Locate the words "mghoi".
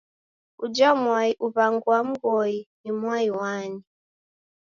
2.09-2.57